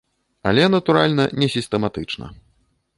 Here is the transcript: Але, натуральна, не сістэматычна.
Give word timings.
Але, 0.51 0.63
натуральна, 0.77 1.29
не 1.45 1.53
сістэматычна. 1.57 2.25